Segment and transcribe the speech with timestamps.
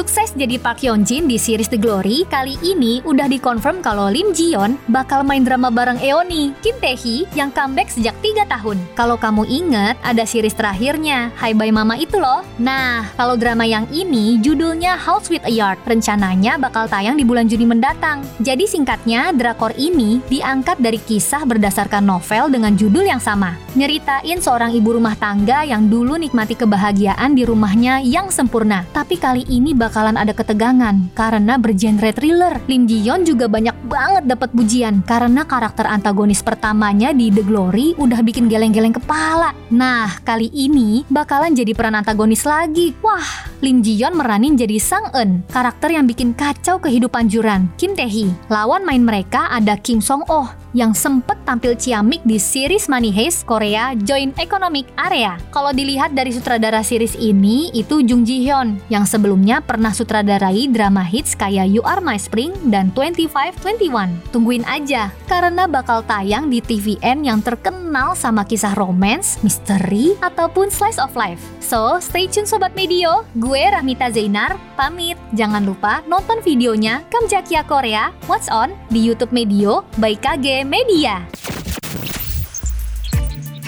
[0.00, 4.32] Sukses jadi Park Yeon Jin di series The Glory, kali ini udah dikonfirm kalau Lim
[4.32, 8.80] Ji Yeon bakal main drama bareng Eoni, Kim Tae Hee, yang comeback sejak 3 tahun.
[8.96, 12.40] Kalau kamu inget, ada series terakhirnya, Hai Bye Mama itu loh.
[12.56, 17.44] Nah, kalau drama yang ini judulnya House with a Yard, rencananya bakal tayang di bulan
[17.44, 18.24] Juni mendatang.
[18.40, 23.52] Jadi singkatnya, drakor ini diangkat dari kisah berdasarkan novel dengan judul yang sama.
[23.76, 28.88] Nyeritain seorang ibu rumah tangga yang dulu nikmati kebahagiaan di rumahnya yang sempurna.
[28.96, 32.62] Tapi kali ini bakalan ada ketegangan karena bergenre thriller.
[32.70, 37.98] Lim Ji Yeon juga banyak banget dapat pujian karena karakter antagonis pertamanya di The Glory
[37.98, 39.50] udah bikin geleng-geleng kepala.
[39.74, 42.94] Nah, kali ini bakalan jadi peran antagonis lagi.
[43.02, 47.98] Wah, Lim Ji Yeon meranin jadi Sang Eun, karakter yang bikin kacau kehidupan Juran, Kim
[47.98, 48.30] Tae Hee.
[48.46, 53.42] Lawan main mereka ada Kim Song Oh yang sempet tampil ciamik di series Money Heist
[53.42, 55.34] Korea Joint Economic Area.
[55.50, 61.06] Kalau dilihat dari sutradara series ini, itu Jung Ji Hyun yang sebelumnya pernah sutradarai drama
[61.06, 64.34] hits kayak You Are My Spring dan 2521.
[64.34, 70.98] Tungguin aja, karena bakal tayang di TVN yang terkenal sama kisah romance, misteri, ataupun slice
[70.98, 71.38] of life.
[71.62, 75.14] So, stay tune Sobat Medio, gue Rahmita Zainar, pamit.
[75.38, 81.22] Jangan lupa nonton videonya Kamjakia Korea, What's On, di Youtube Medio by KG Media.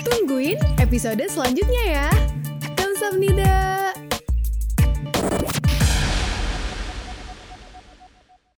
[0.02, 2.41] Tungguin episode selanjutnya ya.